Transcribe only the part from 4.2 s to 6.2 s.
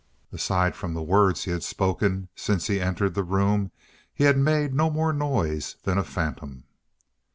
had made no more noise than a